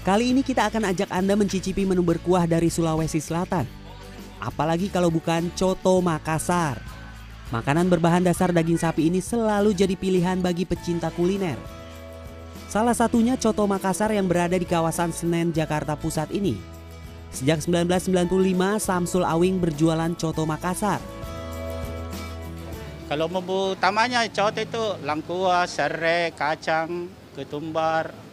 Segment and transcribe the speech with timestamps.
[0.00, 3.68] Kali ini kita akan ajak Anda mencicipi menu berkuah dari Sulawesi Selatan.
[4.40, 6.80] Apalagi kalau bukan Coto Makassar.
[7.52, 11.60] Makanan berbahan dasar daging sapi ini selalu jadi pilihan bagi pecinta kuliner.
[12.72, 16.56] Salah satunya Coto Makassar yang berada di kawasan Senen, Jakarta Pusat ini.
[17.28, 21.04] Sejak 1995, Samsul Awing berjualan Coto Makassar.
[23.04, 28.29] Kalau bumbu utamanya coto itu langkuas, serai, kacang, ketumbar.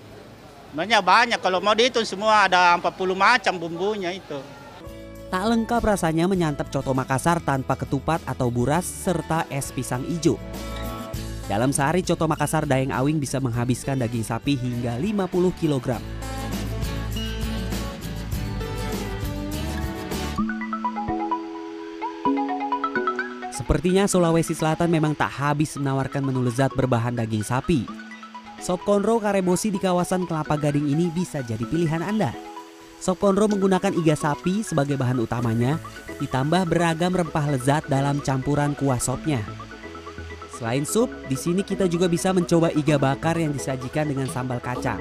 [0.78, 4.38] Banyak banyak kalau mau dihitung semua ada 40 macam bumbunya itu.
[5.34, 10.38] Tak lengkap rasanya menyantap coto Makassar tanpa ketupat atau buras serta es pisang ijo.
[11.50, 15.98] Dalam sehari coto Makassar Dayeng Awing bisa menghabiskan daging sapi hingga 50 kg.
[23.50, 28.07] Sepertinya Sulawesi Selatan memang tak habis menawarkan menu lezat berbahan daging sapi.
[28.58, 32.34] Sop konro karebosi di kawasan Kelapa Gading ini bisa jadi pilihan Anda.
[32.98, 35.78] Sop konro menggunakan iga sapi sebagai bahan utamanya,
[36.18, 39.46] ditambah beragam rempah lezat dalam campuran kuah sopnya.
[40.58, 44.98] Selain sup, di sini kita juga bisa mencoba iga bakar yang disajikan dengan sambal kacang.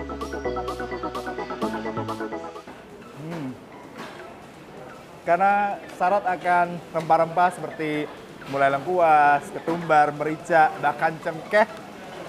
[5.25, 8.07] Karena syarat akan rempah-rempah seperti
[8.53, 11.86] mulai lengkuas, ketumbar, merica, bahkan cengkeh.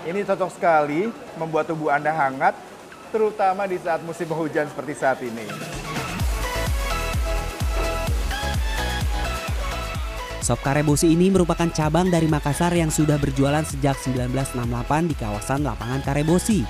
[0.07, 2.55] Ini cocok sekali membuat tubuh Anda hangat,
[3.11, 5.43] terutama di saat musim hujan seperti saat ini.
[10.39, 15.99] Sop karebosi ini merupakan cabang dari Makassar yang sudah berjualan sejak 1968 di kawasan lapangan
[15.99, 16.63] Karebosi.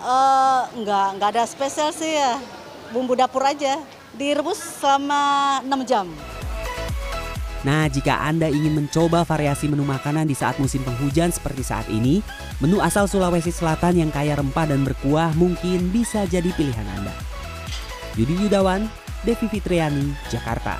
[0.00, 2.40] Eh, enggak, enggak ada spesial sih ya.
[2.88, 3.76] Bumbu dapur aja.
[4.16, 6.08] Direbus selama 6 jam.
[7.66, 12.22] Nah, jika Anda ingin mencoba variasi menu makanan di saat musim penghujan seperti saat ini,
[12.62, 17.10] menu asal Sulawesi Selatan yang kaya rempah dan berkuah mungkin bisa jadi pilihan Anda.
[18.14, 18.86] Yudi Yudawan,
[19.26, 20.78] Devi Fitriani, Jakarta.